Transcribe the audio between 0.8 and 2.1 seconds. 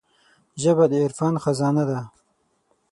د عرفان خزانه ده